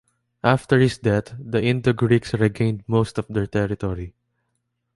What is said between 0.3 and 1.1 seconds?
After his